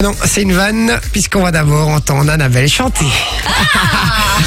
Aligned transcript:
Non, 0.00 0.12
c'est 0.26 0.42
une 0.42 0.52
vanne, 0.52 0.96
puisqu'on 1.10 1.42
va 1.42 1.50
d'abord 1.50 1.88
entendre 1.88 2.30
Annabelle 2.30 2.68
chanter. 2.68 3.04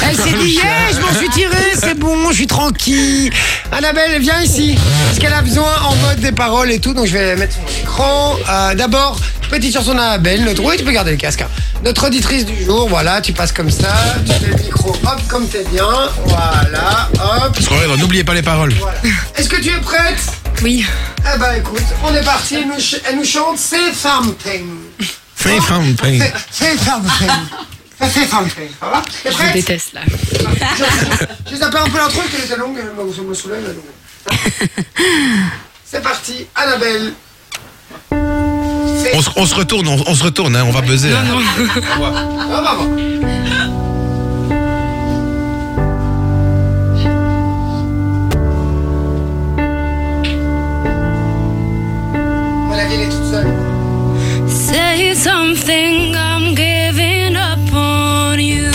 Elle 0.02 0.16
s'est 0.16 0.32
dit, 0.32 0.52
yeah, 0.52 0.90
je 0.96 0.98
m'en 1.02 1.12
suis 1.12 1.28
tiré, 1.28 1.54
c'est 1.78 1.92
bon, 1.92 2.30
je 2.30 2.36
suis 2.36 2.46
tranquille. 2.46 3.30
Annabelle, 3.70 4.18
viens 4.22 4.40
ici. 4.40 4.78
Parce 5.04 5.18
qu'elle 5.18 5.34
a 5.34 5.42
besoin 5.42 5.70
en 5.84 5.94
mode 5.96 6.20
des 6.20 6.32
paroles 6.32 6.70
et 6.72 6.78
tout, 6.78 6.94
donc 6.94 7.04
je 7.04 7.12
vais 7.12 7.36
mettre 7.36 7.54
son 7.54 7.82
écran. 7.82 8.34
Euh, 8.48 8.74
d'abord, 8.74 9.20
petite 9.50 9.74
chanson 9.74 9.92
d'Annabelle. 9.92 10.42
Notre... 10.42 10.62
Oui, 10.64 10.76
tu 10.78 10.84
peux 10.84 10.90
garder 10.90 11.10
le 11.10 11.18
casque. 11.18 11.42
hein. 11.42 11.48
Notre 11.84 12.06
auditrice 12.06 12.46
du 12.46 12.64
jour, 12.64 12.88
voilà, 12.88 13.20
tu 13.20 13.34
passes 13.34 13.52
comme 13.52 13.70
ça, 13.70 13.92
tu 14.24 14.32
fais 14.32 14.46
le 14.46 14.56
micro, 14.56 14.88
hop, 15.04 15.20
comme 15.28 15.46
t'es 15.48 15.64
bien. 15.70 15.84
Voilà, 16.28 17.10
hop. 17.44 17.58
N'oubliez 17.98 18.24
pas 18.24 18.32
les 18.32 18.40
paroles. 18.40 18.72
Voilà. 18.80 18.96
Est-ce 19.36 19.50
que 19.50 19.60
tu 19.60 19.68
es 19.68 19.80
prête? 19.80 20.16
Oui. 20.62 20.86
Eh 21.34 21.38
ben 21.38 21.56
écoute, 21.58 21.82
on 22.02 22.14
est 22.14 22.24
parti, 22.24 22.54
elle 22.54 22.68
nous, 22.68 22.80
ch- 22.80 23.02
elle 23.06 23.16
nous 23.16 23.24
chante 23.26 23.58
C'est 23.58 23.92
something. 23.92 24.64
Fin, 25.42 25.60
fin, 25.60 25.82
fin. 25.96 26.18
C'est- 26.18 26.32
C'est 26.50 26.78
something. 26.78 27.28
C'est 28.00 28.26
something. 28.28 28.68
Ça 28.80 28.86
va? 28.86 29.02
T'es 29.22 29.30
Je 29.32 29.52
déteste 29.52 29.92
là. 29.94 30.00
J'ai 31.50 31.58
tapé 31.58 31.78
un 31.78 31.88
peu 31.88 31.98
l'intro 31.98 32.22
qu'elle 32.30 32.44
était 32.44 32.56
longue, 32.56 32.76
elle 32.78 32.92
me- 32.96 33.28
me 33.28 33.34
soulève. 33.34 33.74
C'est 35.84 36.02
parti, 36.02 36.46
Annabelle. 36.54 37.12
C'est- 38.10 39.14
On, 39.16 39.20
se- 39.22 39.30
on 39.36 39.46
se 39.46 39.54
retourne, 39.54 39.88
on, 39.88 40.02
on 40.06 40.14
se 40.14 40.22
retourne, 40.24 40.54
hein, 40.56 40.64
on 40.66 40.70
va 40.70 40.80
buzzer. 40.80 41.12
hein. 41.12 41.24
Ah, 41.92 42.62
bah, 42.62 42.76
Say 55.02 55.14
something, 55.14 56.14
I'm 56.14 56.54
giving 56.54 57.34
up 57.34 57.72
on 57.74 58.38
you. 58.38 58.70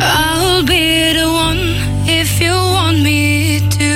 I'll 0.00 0.62
be 0.64 1.12
the 1.12 1.28
one 1.44 1.62
if 2.06 2.40
you 2.40 2.52
want 2.52 3.02
me 3.02 3.68
to. 3.78 3.94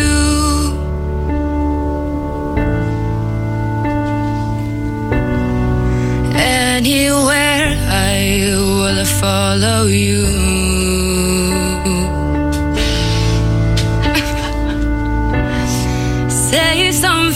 Anywhere 6.34 7.68
I 7.88 8.52
will 8.58 9.04
follow 9.04 9.86
you. 9.86 10.55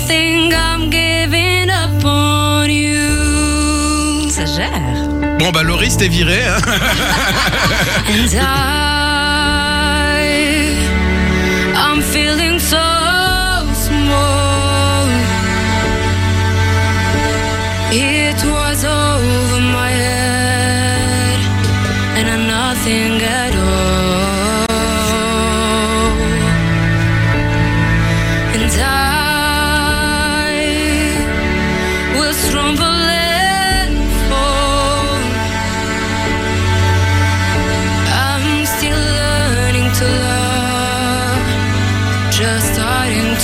Say 0.06 0.48
something, 0.48 0.52
I'm 0.54 0.90
giving 0.90 1.68
up 1.68 2.04
on 2.04 2.70
you. 2.70 4.30
Ça 4.30 4.46
gère. 4.46 5.08
Bon, 5.38 5.50
bah, 5.50 5.62
Loris, 5.62 5.96
t'es 5.96 6.08
viré. 6.08 6.42
Hein. 6.42 6.58
And 8.08 8.34
I, 8.34 8.89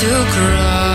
to 0.06 0.24
cry 0.30 0.85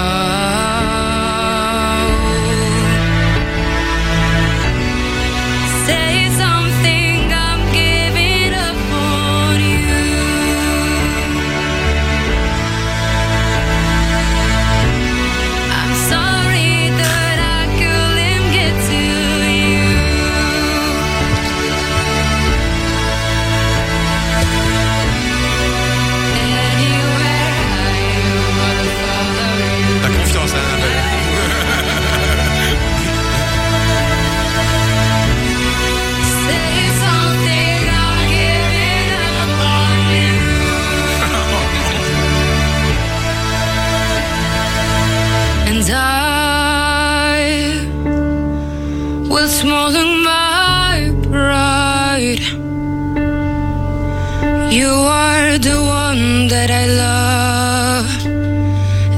that 56.51 56.69
I 56.69 56.85
love, 56.85 58.09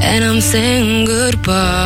and 0.03 0.23
I'm 0.23 0.39
saying 0.39 1.05
goodbye. 1.05 1.82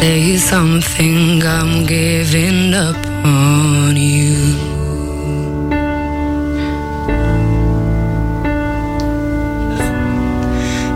Say 0.00 0.36
something, 0.36 1.42
I'm 1.42 1.84
giving 1.84 2.72
up 2.72 2.96
on 3.24 3.96
you. 3.96 4.36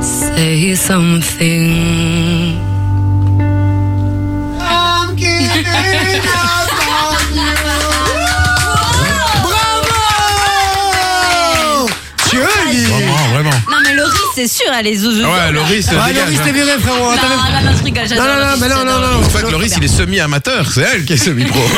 Say 0.01 0.77
something. 0.77 1.73
I'm 4.61 5.17
giving 5.17 6.23
up 6.29 6.62
c'est 14.47 14.49
sûr 14.65 14.73
elle 14.79 14.87
est 14.87 14.95
zouzou. 14.97 15.23
Ouais, 15.23 15.53
Loris, 15.53 15.87
Ah, 15.91 16.09
dégage, 16.09 16.25
Loris, 16.25 16.39
hein. 16.39 16.43
t'es 16.45 16.53
viré, 16.53 16.73
frérot. 16.81 16.99
Non, 16.99 17.17
non, 17.17 17.71
non, 17.71 17.77
je 17.79 17.85
rigole, 17.85 18.09
j'adore 18.09 18.25
Non, 18.25 18.33
non, 18.33 18.39
non, 18.41 18.47
Loris, 18.47 18.61
mais 18.61 18.69
non, 18.69 18.77
j'adore 18.77 19.01
non, 19.01 19.07
non. 19.07 19.13
Loris. 19.15 19.27
En 19.27 19.31
fait, 19.31 19.51
Loris, 19.51 19.73
il 19.79 19.85
est 19.85 19.89
semi-amateur. 19.89 20.73
C'est 20.73 20.81
elle 20.95 21.05
qui 21.05 21.13
est 21.13 21.17
semi-pro. 21.17 21.61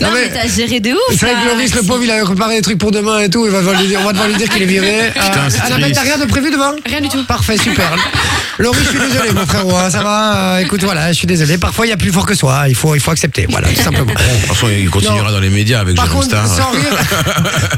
Non 0.00 0.08
Non, 0.08 0.14
mais- 0.14 0.28
mais 0.28 0.30
t'as 0.42 0.48
géré 0.48 0.80
de 0.80 0.90
ouf. 0.92 0.98
C'est 1.10 1.26
vrai 1.26 1.32
que 1.34 1.46
là. 1.48 1.54
Loris, 1.54 1.74
le 1.74 1.82
pauvre, 1.82 2.02
il 2.04 2.10
a 2.10 2.24
préparé 2.24 2.56
des 2.56 2.62
trucs 2.62 2.78
pour 2.78 2.90
demain 2.90 3.20
et 3.20 3.30
tout. 3.30 3.44
Il 3.46 3.52
va 3.52 3.58
devoir 3.58 3.80
lui 3.80 3.86
dire, 3.88 4.00
on 4.00 4.04
va 4.04 4.12
devoir 4.12 4.28
lui 4.28 4.36
dire 4.36 4.48
qu'il 4.48 4.62
est 4.62 4.66
viré. 4.66 5.10
Putain, 5.14 5.48
c'est 5.50 5.60
Annabelle, 5.60 5.84
triste. 5.92 5.94
t'as 5.96 6.02
rien 6.02 6.18
de 6.18 6.24
prévu 6.30 6.50
demain? 6.50 6.74
Rien 6.86 7.00
du 7.00 7.08
tout. 7.08 7.24
Parfait, 7.24 7.56
super. 7.56 7.96
Loris, 8.58 8.80
je 8.84 8.88
suis 8.88 8.98
désolé, 8.98 9.32
mon 9.32 9.46
frérot. 9.46 9.76
hein, 9.76 9.90
ça 9.90 10.02
va 10.02 10.36
euh, 10.36 10.58
Écoute, 10.58 10.82
voilà, 10.82 11.08
je 11.12 11.18
suis 11.18 11.26
désolé. 11.26 11.58
Parfois, 11.58 11.86
il 11.86 11.90
y 11.90 11.92
a 11.92 11.96
plus 11.96 12.12
fort 12.12 12.26
que 12.26 12.34
soi. 12.34 12.64
Il 12.68 12.74
faut, 12.74 12.94
il 12.94 13.00
faut 13.00 13.10
accepter. 13.12 13.46
Voilà, 13.48 13.68
tout 13.68 13.80
simplement. 13.82 14.12
Franchement, 14.46 14.68
il 14.76 14.90
continuera 14.90 15.28
Non. 15.28 15.32
dans 15.32 15.40
les 15.40 15.50
médias 15.50 15.80
avec 15.80 15.94
Par 15.96 16.06
Jérôme 16.06 16.22
contre, 16.24 16.44
Star. 16.44 16.46
sans 16.46 16.70
rire, 16.72 16.82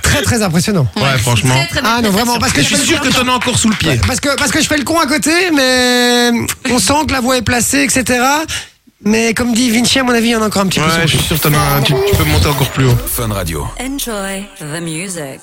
très 0.02 0.22
très 0.22 0.42
impressionnant. 0.42 0.86
Ouais, 0.96 1.18
franchement. 1.18 1.54
Très, 1.54 1.66
très 1.66 1.82
belle 1.82 1.90
Ah 1.96 2.00
non, 2.02 2.10
vraiment, 2.10 2.38
parce 2.38 2.49
que 2.52 2.58
Mais 2.58 2.64
je 2.64 2.70
je 2.70 2.76
suis 2.76 2.86
sûr 2.88 3.00
que 3.00 3.08
t'en 3.08 3.26
as 3.28 3.32
encore 3.32 3.58
sous 3.58 3.68
le 3.68 3.76
pied. 3.76 4.00
Parce 4.06 4.20
que, 4.20 4.34
parce 4.36 4.50
que 4.50 4.60
je 4.60 4.66
fais 4.66 4.76
le 4.78 4.84
con 4.84 4.98
à 4.98 5.06
côté, 5.06 5.50
mais 5.54 6.30
on 6.70 6.78
sent 6.78 7.06
que 7.06 7.12
la 7.12 7.20
voix 7.20 7.36
est 7.36 7.42
placée, 7.42 7.82
etc. 7.82 8.22
Mais 9.02 9.32
comme 9.34 9.52
dit 9.54 9.70
Vinci, 9.70 9.98
à 9.98 10.02
mon 10.02 10.12
avis, 10.12 10.28
il 10.28 10.32
y 10.32 10.36
en 10.36 10.42
a 10.42 10.46
encore 10.46 10.62
un 10.62 10.66
petit 10.66 10.80
peu. 10.80 10.86
Ouais, 10.86 10.92
sous 10.92 11.00
le 11.00 11.06
je 11.06 11.16
suis 11.16 11.26
sûr 11.26 11.40
que 11.40 11.48
t'en 11.48 11.54
as, 11.54 11.82
tu, 11.82 11.94
tu 12.08 12.16
peux 12.16 12.24
monter 12.24 12.48
encore 12.48 12.70
plus 12.70 12.86
haut. 12.86 12.96
Fun 13.06 13.32
Radio. 13.32 13.66
Enjoy 13.80 14.44
the 14.58 14.80
music. 14.82 15.40